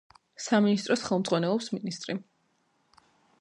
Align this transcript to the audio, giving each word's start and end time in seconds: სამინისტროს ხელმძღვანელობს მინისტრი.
სამინისტროს 0.45 1.03
ხელმძღვანელობს 1.09 1.69
მინისტრი. 1.75 2.17